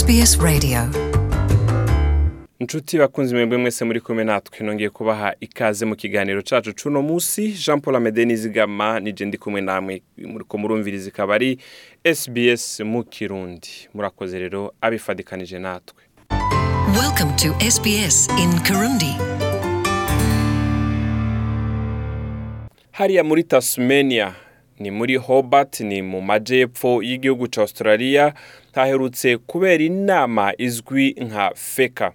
[0.00, 0.78] SBS Radio.
[2.58, 4.66] Inshuti bakunzi mwebwe mwese muri kumwe natwe.
[4.66, 9.60] Nongeye kubaha ikaze mu kiganiro cacu cuno musi jean paul amede nizigama nije ndi kumwe
[9.60, 11.58] namwe muriko murumviriza ikaba ari
[12.14, 13.88] sbs mu kirundi.
[13.94, 16.02] Murakoze rero abifadikanije natwe.
[17.00, 19.14] Welcome to SBS in Kirundi.
[22.92, 24.34] Hariya muri tasmania
[24.78, 28.34] ni muri hobart ni mu majepfo y'igihugu ca australia
[28.72, 32.12] haherutse kubera inama izwi nka feka.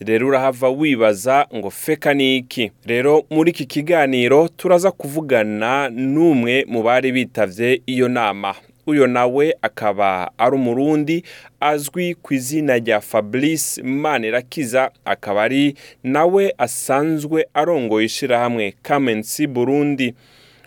[0.00, 2.70] Rero urahava wibaza ngo feka ni iki?
[2.86, 8.54] Rero muri iki kiganiro turaza kuvugana n'umwe mu bari bitavye iyo nama.
[8.86, 11.24] Uyo nawe akaba ari umurundi
[11.60, 14.90] azwi ku izina rya fabrice manirakiza.
[15.04, 20.14] Akaba ari nawe asanzwe arongoye ishirahamwe kamensi burundi.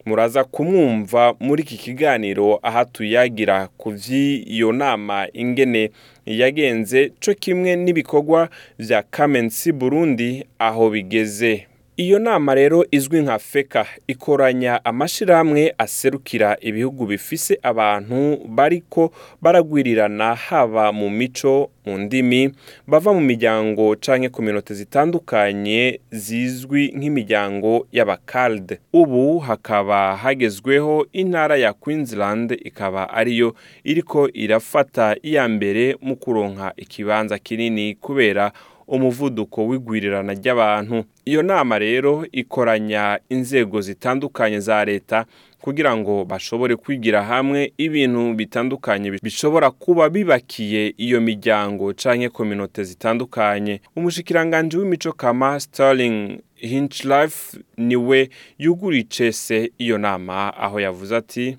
[0.05, 5.91] Muraza kumwumva muri iki kiganiro aha tuyagira ku vy'iyo nama ingene
[6.25, 8.49] yagenze co kimwe n'ibikorwa
[8.79, 11.67] vya kamensi burundi aho bigeze.
[11.97, 20.91] Iyo nama rero izwi nka feka ikoranya amashirahamwe aserukira ibihugu bifise abantu bariko baragwirirana haba
[20.91, 22.51] mu mico mu ndimi
[22.87, 31.73] bava mu miryango canke ku minote zitandukanye zizwi nk'imiryango y'abakalde ubu hakaba hagezweho intara ya
[31.73, 38.51] queensland ikaba ariyo iriko irafata iya mbere mu kuronka ikibanza kinini kubera
[38.87, 41.03] umuvuduko w'igwirirana ry'abantu.
[41.25, 45.25] Iyo nama rero ikoranya inzego zitandukanye za leta
[45.61, 53.81] kugira ngo bashobore kwigira hamwe ibintu bitandukanye bishobora kuba bibakiye iyo miryango canke kominote zitandukanye.
[53.95, 61.57] Umushikiranganje w'imico kama Sterling Hinchlife ni we yuguriye icese iyo nama aho yavuze ati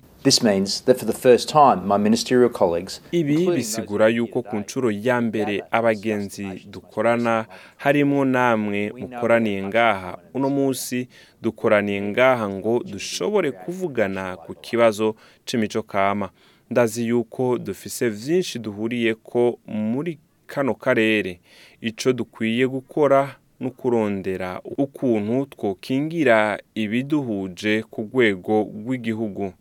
[3.11, 7.45] ibi bisigura yuko ku nshuro ya mbere abagenzi dukorana
[7.77, 10.17] harimwo namwe mukoraniye ngaha.
[10.33, 11.07] uno munsi
[11.41, 15.15] dukoraniye ngaha ngo dushobore kuvugana ku kibazo
[15.45, 16.29] c'imico kama.
[16.69, 21.39] Ndazi yuko dufise vyinshi duhuriyeko muri kano karere.
[21.81, 29.53] Ico dukwiye gukora no kurondera ukuntu twokingira ibiduhuje ku rwego rw'igihugu.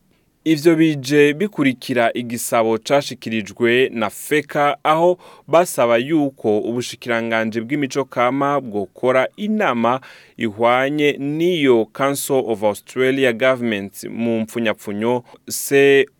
[0.46, 5.18] Ivyo bije bikurikira igisabo cashikirijwe na feka aho
[5.48, 10.00] basaba yuko ubushikiranganje bw'imico kama bwokora inama
[10.36, 15.22] ihwanye n'iyo council of australia government mu mpfunyapfunyo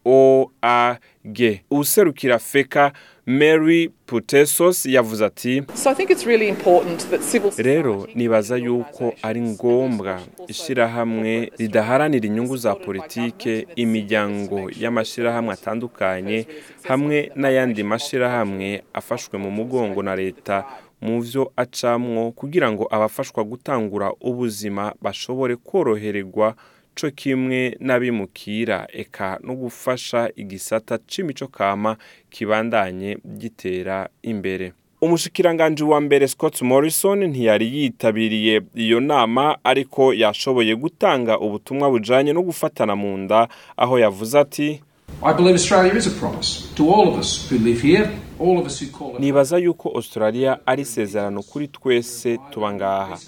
[0.05, 2.93] coag userukira feka
[3.27, 5.63] mary putesos yavuze ati
[7.59, 16.47] rero nibaza yuko ari ngombwa corporate ridaharanira inyungu za politike imiryango society atandukanye
[16.83, 20.65] hamwe n'ayandi mashirahamwe afashwe mu mugongo na leta
[21.01, 26.55] mu vyo acamwo kugira ngo abafashwa gutangura ubuzima bashobore korohererwa
[27.01, 28.87] co kimwe n'abimukira.
[28.93, 31.97] Eka no gufasha igisata c'imico kama
[32.31, 34.73] kibandanye gitera imbere.
[35.01, 42.43] Umushikiranganje wa mbere Scott Morrison ntiyari yitabiriye iyo nama ariko yashoboye gutanga ubutumwa bujanye no
[42.43, 44.81] gufatana mu nda aho yavuze ati
[45.23, 48.09] I believe Australia is a promise to all of us who live here,
[49.19, 53.19] nibaza yuko australia ari isezerano kuri twese tuba ngaha.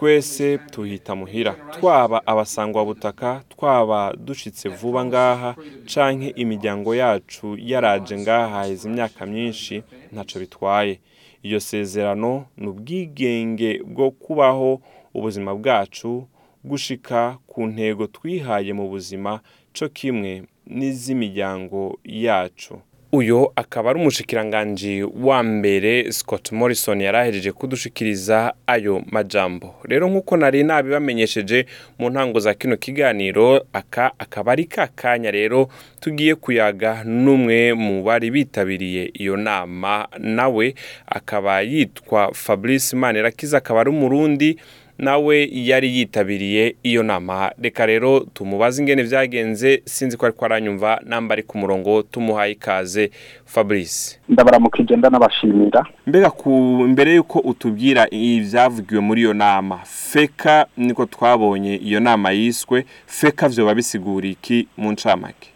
[0.00, 1.52] Twese tuhita muhira.
[1.52, 5.54] Twaba abasangwa butaka twaba dushitse vuba ngaha
[5.94, 11.00] canke imiryango yacu yaraje ngaha haheze imyaka myinshi ntaco bitwaye.
[11.42, 14.80] Iyo sezerano ni ubwigenge bwo kubaho
[15.14, 16.26] ubuzima bwacu
[16.64, 19.40] gushika ku ntego twihaye mu buzima
[19.76, 22.80] co kimwe n'iz'imiryango yacu.
[23.12, 29.74] Uyo akaba ari umushikiranganji wa mbere Scott Morrison yarahereje kudushikiriza ayo majambo.
[29.84, 31.66] Rero nk'uko nari nabibamenyesheje
[31.98, 35.68] mu ntango za kino kiganiro aka akaba ari ka kanya rero
[36.00, 40.74] tugiye kuyaga n'umwe mu bari bitabiriye iyo nama nawe
[41.06, 44.56] akaba yitwa Fabrice Manirakiza akaba ari umurundi
[45.00, 47.52] nawe yari yitabiriye iyo nama.
[47.62, 53.10] Reka rero tumubaze ingene vyagenze sinzi ko ariko aranyumva namba ari ku murongo tumuhaye ikaze.
[53.44, 54.18] Fabrice.
[54.28, 56.50] Ndabaramukije ndanabashimira mbega ku
[56.88, 63.74] mbere yuko utubwira ivyavugiwe muri iyo nama feka niko twabonye iyo nama yiswe feka vyoba
[63.74, 65.48] bisigura iki mu ncamake?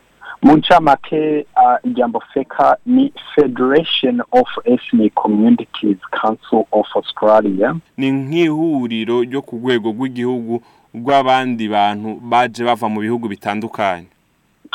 [0.44, 7.74] Mu ncamake uh, ijambo feka ni federation of ethnic communities council of australia.
[7.96, 10.62] Ni nk'ihuriro ryo ku rwego rw'igihugu
[10.94, 14.06] rw'abandi bantu baje bava mu bihugu bitandukanye.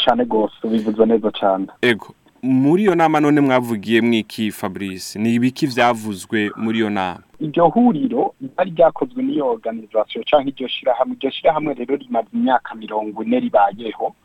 [0.06, 5.19] Cane gose bivuze neza cane ego muri iyo nama none mwavugiye mwiki Fabrice?
[5.19, 7.19] Ni ibiki vyavuzwe muri iyo nama?
[7.39, 13.24] Iryo huriro ryari ryakozwe n'iyo organisation canke iryo shirahamwe iryo shirahamwe rero rimaze imyaka mirongo
[13.24, 14.15] ine ribayeho.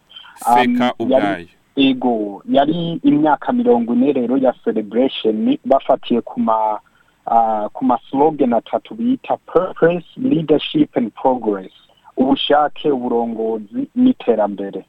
[0.46, 1.46] Um, feka yari- ubwayo
[1.76, 6.78] ego yari imyaka mirongo ine rero ya celebration bafatiye ku ma
[7.26, 11.72] uh, ku ma slogan atatu bita purpose leadership and progress
[12.16, 14.84] ubushake uburongozi n'iterambere.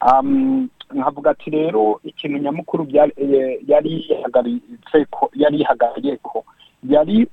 [0.00, 2.86] Um, nkavuga ati rero ikintu nyamukuru
[3.16, 7.26] eh, yari yahagaritse ko yari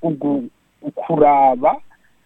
[0.81, 1.75] ukuraba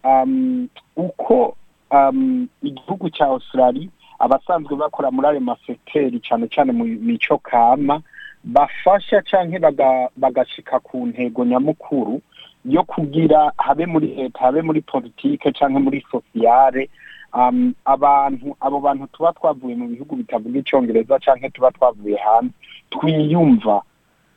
[0.04, 1.56] um, uko
[1.92, 3.90] um, igihugu cya Australia
[4.20, 8.02] abasanzwe bakora muri ayo masekiteri cyane cyane mu mico kama
[8.44, 12.22] bafasha canke baga- bagashika ku ntego nyamukuru
[12.66, 16.90] yo kugira habe muri leta habe muri politike canke muri sosiyale
[17.34, 22.54] um, abantu abo bantu tuba twavuye mu bihugu bitavuga icongereza canke tuba twavuye hanze
[22.90, 23.82] twiyumva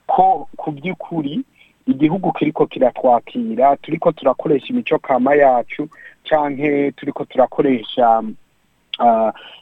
[0.06, 1.40] ko ku by'ukuri
[1.86, 5.88] igihugu kiriko kiratwakira turiko turakoresha imico kama yacu
[6.24, 8.22] canke turiko turakoresha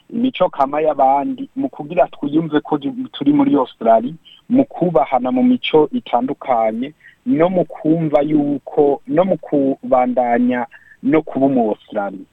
[0.09, 2.77] imico kama y'abandi mu kugira twiyumve ko
[3.11, 4.13] turi muri Australia
[4.49, 6.93] mu kubahana mu mico itandukanye
[7.25, 10.65] no mu kumva yuko no mu kubandanya
[11.03, 12.25] no kuba umu Australia.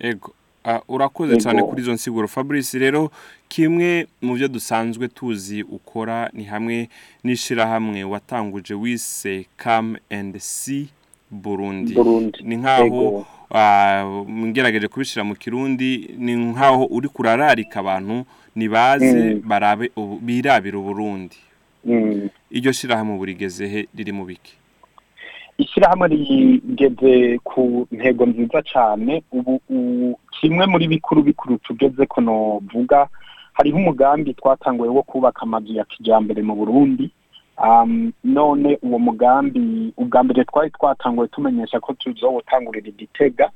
[0.00, 0.32] Ego.
[0.64, 2.28] Ah, urakoze cyane kuri izo nsiguro.
[2.28, 3.10] Fabrice rero
[3.48, 6.88] kimwe mu byo dusanzwe tuzi ukora ni hamwe
[7.24, 10.88] n'ishirahamwe watanguje wise Come and See
[11.30, 11.94] Burundi.
[12.42, 18.24] Ni nkaho ah, ngerageje kubishira mu kirundi ni nkaho uri kurararika abantu
[18.56, 19.40] nibaze
[19.96, 20.18] Mm.
[20.22, 21.36] birabira uburundi
[21.84, 22.28] mm.
[22.50, 24.54] iryo shirahamwe burigeze he riri mu biki
[25.58, 29.60] ishyirahamwe rigeze ku ntego nziza cyane ubu
[30.40, 33.08] kimwe muri bikuru bikuru tugeze ko novuga
[33.52, 37.10] hariho umugambi twatanguye wo kubaka amazu ya kijyambere mu burundi
[38.24, 43.50] none uwo mugambi ubwa mbere twari twatanguye tumenyesha ko tuzowutangurira igitega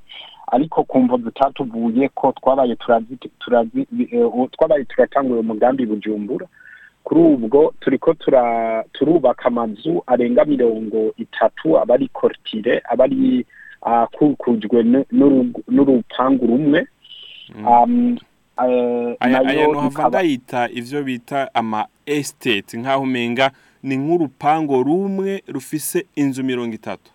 [0.52, 6.46] ariko ku mvo zitatuvuye ko twabaye eh, twabaye turatangura umugambi bujumbura.
[7.04, 13.46] Kuri ubwo turiko tura turubaka amazu arenga mirongo itatu aba ari kortire aba ari
[13.82, 14.82] akukujwe
[15.12, 16.86] n'urugu- n'urupangu rumwe.
[17.66, 18.18] Um,
[18.66, 19.42] eh, aya
[19.88, 23.50] ikaba- ndayita ivyo bita ama estate nkaho umenga
[23.82, 27.10] ni nk'urupango rumwe rufise inzu mirongo itatu.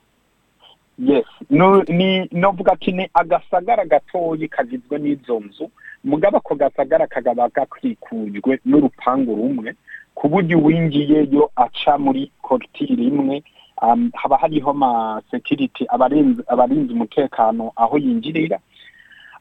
[2.31, 5.69] Novuga ati ni agasagara gatoyi kagizwe n'izo nzu.
[6.03, 9.75] Mugabo ako gasagara kagaba gakikujwe n'urupangu rumwe
[10.15, 13.43] ku buryo uwinjiyeyo aca muri kortire imwe
[13.81, 18.59] um, haba hariho ma security abarinzi abarinzi umutekano aho yinjirira.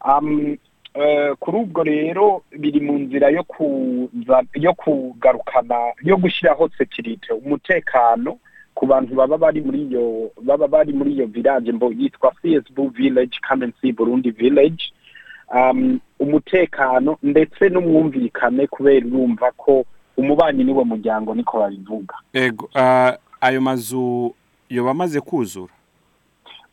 [0.04, 0.56] Um,
[1.40, 3.28] kuri ubwo rero biri mu nzira
[4.54, 8.38] yo kugarukana yo gushyiraho security umutekano
[8.74, 13.38] ku bantu baba bari muri iyo baba bari muri iyo village mbo yitwa CSB village
[13.42, 14.84] Kamensi Burundi village.
[15.54, 19.84] Um, umutekano ndetse n'umwumvikane kubera urumva ko
[20.16, 22.14] umubanyi ni we muryango niko babivuga.
[22.74, 24.34] Ah, ayo mazu
[24.70, 25.72] yoba amaze kuzura?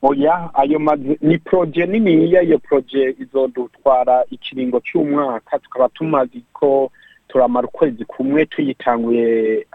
[0.02, 5.60] Oya ayo mazu ni proje niniya iyo proje izodutwara ikiringo cy'umwaka.
[5.60, 6.92] Tukaba tumaze ko
[7.28, 9.66] turamara ukwezi kumwe tuyitanguye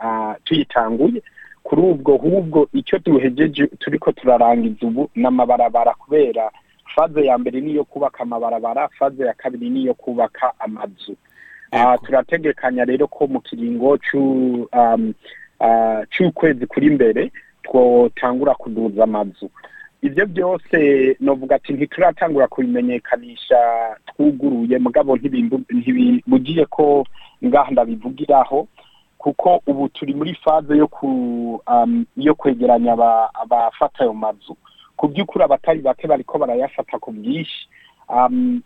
[0.44, 1.22] tuyitanguye.
[1.62, 6.50] Kuri ubwo hubwo icyo duhejeje turiko turarangiza ubu n'amabarabara kubera
[6.94, 11.16] faze ya mbere niyo kubaka amabarabara faze ya kabiri niyo kubaka amazu.
[12.04, 13.98] Turategekanya rero ko mu kiringo
[16.10, 17.30] c'ukwezi kuri mbere
[17.62, 19.50] twotangura kuduza amazu.
[20.06, 20.76] Ibyo byose
[21.20, 23.58] novuga ati ntituratangura kubimenyekanisha
[24.06, 24.78] twuguruye.
[24.78, 25.16] Mugabo
[25.70, 27.04] ntibibugiye ko
[27.44, 28.68] ngaha ndabivugiraho
[29.18, 31.08] kuko ubu turi muri faze yo ku
[31.66, 34.56] um, yo kwegeranya aba- abafata ayo mazu.
[34.96, 37.68] Ku by'ukuri abatari bake bariko barayafata ku bwinshi.
[38.08, 38.62] Um,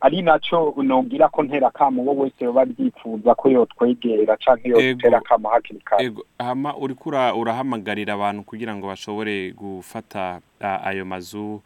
[0.00, 4.80] ari naco nogira ko ntera kamo wo wese yoba abyifuza ko yotwegera Ego.
[4.80, 6.04] yotera kamo hakiri kare.
[6.04, 6.22] Ego.
[6.38, 11.60] Hama uriko ura- urahamagarira abantu kugira ngo bashobore gufata ah, ayo mazu.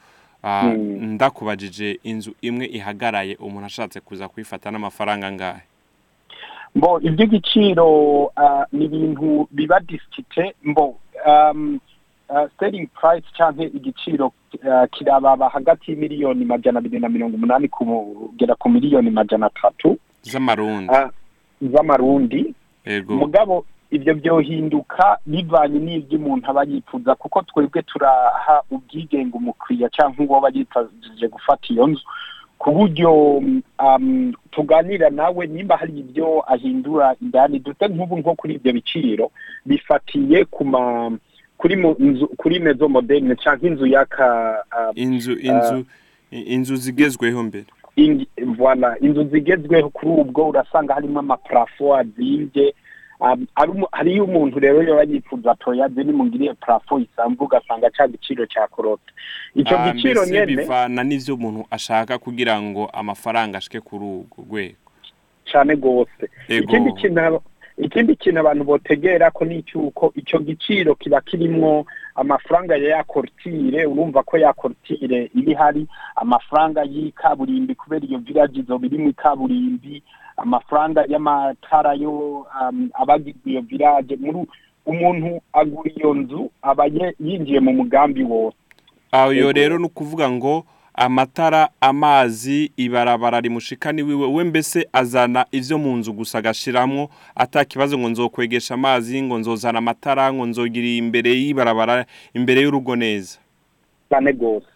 [0.44, 1.14] Ah, Mm.
[1.14, 5.62] ndakubajije inzu imwe ihagaraye umuntu ashatse kuza kuyifata n'amafaranga angahe?
[6.74, 8.32] Mbo iby'igiciro
[8.72, 10.96] ni ibintu biba disikite mbo.
[12.58, 14.26] Selling price canke igiciro
[14.64, 19.98] uh, kirababa hagati y'imiliyoni majana abiri na mirongo umunani kugera ku miliyoni majana atatu.
[20.22, 20.92] Z'amarundi.
[20.92, 21.08] Uh,
[21.72, 22.54] z'amarundi.
[23.08, 30.36] Mugabo ibyo byohinduka bivanye n'ibyo umuntu aba yifuza kuko twebwe turaha ubwigenge umukiriya cyangwa uwo
[30.38, 32.02] aba yifashije gufata iyo nzu
[32.58, 33.12] ku buryo
[33.78, 39.30] um, tuganira nawe nimba hari ibyo ahindura indani dute nk'ubu nko kuri ibyo biciro
[39.66, 41.10] bifatiye ku ma
[41.62, 44.26] kuri mu nzu kuri mezo moderne cyangwa inzu y'aka
[44.74, 45.84] uh, inzu inzu
[46.30, 47.66] inzu zigezweho mbere.
[48.58, 52.74] voilà inzu zigezweho kuri ubwo urasanga harimo amaparafo azimbye
[53.20, 53.46] um,
[53.92, 59.12] hariyo umuntu rero yoba yifuza toya ziri mungiriye parafo isanzwe ugasanga ca giciro ca korota.
[59.54, 64.74] Ico Ah, giciro nyene bivana n'ivyo umuntu ashaka kugira ngo amafaranga ashike kuri urwo rwego.
[65.78, 66.64] gose Ego.
[66.64, 67.40] ikindi kintu
[67.78, 73.86] ikindi kintu abantu botegera ko ni cyuko icyo giciro kiba kirimwo amafaranga ya ya korutire
[73.86, 75.86] urumva ko ya korutire iri hari
[76.16, 80.02] amafaranga y'ikaburimbi kubera iyo village izoba irimo ikaburimbi
[80.36, 84.46] amafaranga y'amatara yo um, abagize iyo village muri
[84.86, 88.56] umuntu agura iyo nzu aba ye- yinjiye mu mugambi wose.
[89.12, 90.64] Aho rero ni ukuvuga ngo
[90.94, 97.98] amatara amazi ibarabara rimushikani wiwe we mbese azana ivyo mu nzu gusa agashiramwo ata kibazo
[97.98, 103.38] ngo nzokwegesha amazi ngo nzozana amatara ngo nzogira imbere y'ibarabara imbere y'urugo neza.
[104.08, 104.66] Cyane gose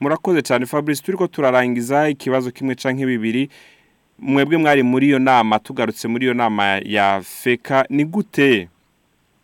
[0.00, 3.48] murakoze cyane fabrice turiko turarangiza ikibazo kimwe canke bibiri.
[4.18, 7.86] Mwebwe mwari muri iyo nama tugarutse muri iyo nama ya feka.
[7.90, 8.68] Ni gute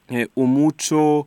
[0.08, 1.26] eh, umuco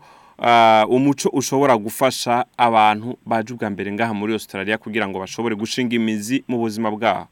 [0.90, 6.44] umuco ushobora gufasha abantu baje ubwa mbere ngaha muri australia kugira ngo bashobore gushinga imizi
[6.48, 7.28] mu buzima bwabo.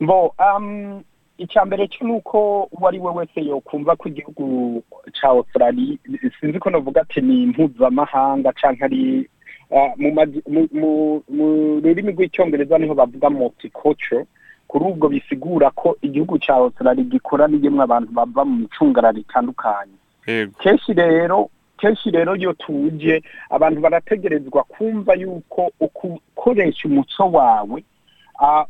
[0.00, 1.02] Bo, um,
[1.38, 4.82] icya mbere cyo ni uko uwo ari we wese yokumva ko igihugu
[5.14, 5.96] cya Australia
[6.40, 9.28] sinzi ko navuga ati ni mpuzamahanga cyangwa ari
[9.70, 11.22] uh, mu,
[11.82, 14.26] rurimi rw'icyongereza ni ho bavuga multicultural
[14.68, 19.92] kuri ubwo bisigura ko igihugu cya Australia gikoraniyemo abantu bava mu micungararo itandukanye.
[19.92, 20.01] yego
[20.62, 27.84] kenshi rero kenshi rero iyo tuje abantu barategerezwa kumva yuko ukoresha umuco wawe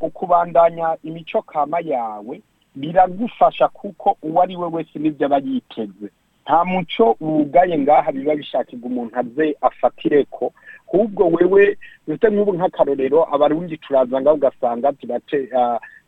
[0.00, 2.40] ukubandanya imico kama yawe
[2.76, 6.08] biragufasha kuko uwo ari we wese n'ibyo aba yiteze.
[6.44, 10.52] Nta muco wugaye ngaha biba bishakirwa umuntu aze afatire ko
[10.94, 11.78] ahubwo wewe
[12.08, 14.92] dufite nk'ubu nk'akarorero abarundi turaza ngaho ugasanga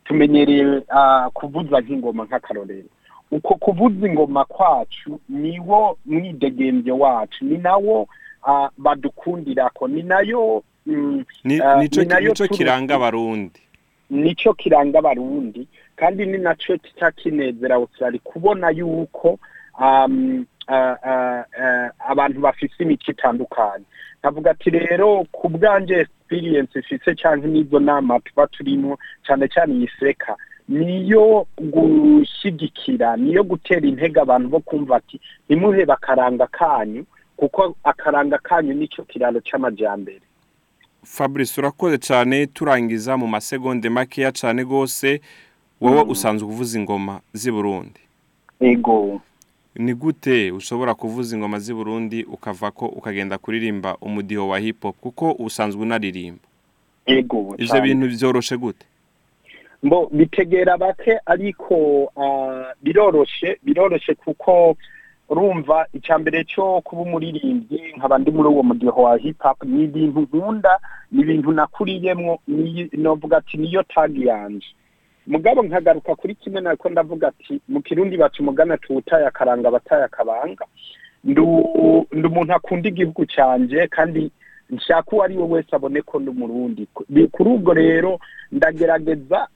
[0.05, 0.81] tumenyereye
[1.33, 2.89] kuvuza nk'ingoma nk'akarorero.
[3.37, 7.45] Uko kuvuza ingoma kwacu niwo mwidegembye wacu.
[7.45, 8.07] Ni nawo
[8.77, 9.87] badukundirako.
[9.87, 11.59] Ni na yo mm, Ni-
[12.27, 13.59] nico kiranga abarundi
[14.09, 19.39] nico kiranga abarundi kandi ni naco kica kinezera Australia kubona yuko
[22.09, 23.85] abantu bafise imico itandukanye.
[24.23, 29.89] Navuga ati rero ku bwanje experience ifise canke n'izo nama tuba turimo cane cane iyi
[29.99, 30.35] seka
[30.69, 35.19] niyo gushigikira niyo gutera intege abantu bo kumva ati
[35.49, 37.05] ntimuhebe akaranga kanyu?
[37.37, 40.21] Kuko akaranga kanyu nico kiraro c'amajambere
[41.03, 45.21] fabrice urakoze cyane turangiza mu masegonde makeya cyane rwose.
[45.81, 47.99] Wowe usanzwe uvuza ingoma z'i burundi.
[48.59, 49.21] Ego
[49.75, 54.95] ni gute ushobora kuvuza ingoma z'i burundi ukava ko ukagenda kuririmba umudiho wa hip hop
[55.01, 56.41] kuko usanzwe unaririmba?
[57.05, 57.81] Ego ivyo cane.
[57.81, 58.85] bintu vyoroshe gute?
[59.85, 61.75] Mbo bitegera bake ariko
[62.83, 64.75] biroroshe biroroshe kuko
[65.29, 69.83] urumva icya mbere cyo kuba umuririmbyi nkaba ndi muri uwo mudiho wa hip hop ni
[69.83, 70.79] ibintu nkunda
[71.11, 74.67] ni ibintu nakuriyemwo ni- novuga ati niyo tagi yanje.
[75.27, 80.65] Mugabo nkagaruka kuri kimwe nako ndavuga ati mu kirundi baca umugana tuwutaye akaranga abataye akabanga.
[81.23, 81.41] Ndi
[82.27, 84.31] umuntu akunda igihugu cyanjye kandi
[84.69, 86.85] nshaka uwo ari we wese abone ko ndi umurundi
[87.31, 88.19] kuri ubwo rero
[88.51, 89.47] ndagerageza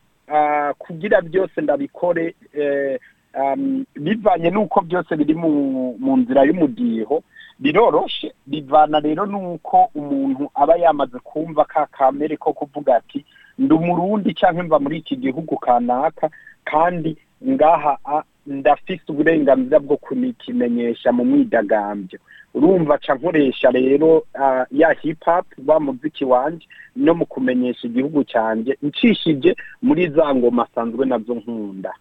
[0.77, 2.99] kugira byose ndabikore eh,
[3.39, 7.23] um, bivanye n'uko byose biri mu, nzira y'umudiho
[7.59, 8.33] biroroshe.
[8.47, 13.25] Bivana rero n'uko umuntu aba yamaze kumva ka kamere ko kuvuga ati
[13.59, 16.29] ndi umurundi cyangwa mva muri iki gihugu kanaka
[16.63, 17.17] kandi
[17.49, 22.19] ngaha a- ndafise uburenganzira bwo kukimenyesha mu mwidagambyo
[22.53, 24.23] urumva ca nkoresha rero
[24.71, 30.63] ya hip hop wa muziki wanje no mu kumenyesha igihugu cyanjye ncishije muri za ngoma
[30.71, 31.93] asanzwe na zo nkunda.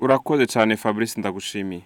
[0.00, 1.82] Urakoze cyane fabrice ndagushimiye.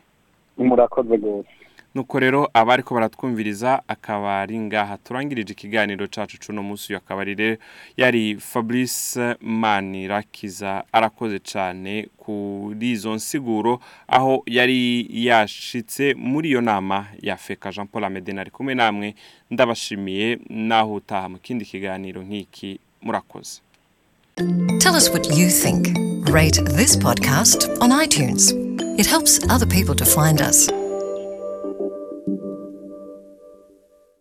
[0.59, 1.49] Murakoze rwose.
[1.95, 7.57] Nuko rero abariko baratwumviriza akaba ari ngaha turangirije ikiganiro cacu cuno munsi akaba ari rero
[7.97, 17.37] yari Fabrice Manirakiza arakoze cane kuri izo nsiguro aho yari yashitse muri iyo nama ya
[17.37, 19.15] Feka Jean Paul Amedena ari kumwe namwe
[19.51, 23.61] ndabashimiye naho utaha mu kindi kiganiro nk'iki murakoze
[24.81, 25.95] Tell us what you think.
[26.29, 28.51] Rate this podcast on iTunes.
[28.99, 30.69] It helps other people to find us.